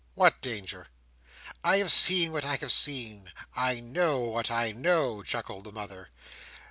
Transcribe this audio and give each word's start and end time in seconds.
"What 0.15 0.41
danger?" 0.41 0.87
"I 1.63 1.77
have 1.77 1.91
seen 1.91 2.31
what 2.31 2.43
I 2.43 2.55
have 2.55 2.71
seen. 2.71 3.31
I 3.55 3.79
know 3.79 4.21
what 4.21 4.49
I 4.49 4.71
know!" 4.71 5.21
chuckled 5.21 5.65
the 5.65 5.71
mother. 5.71 6.09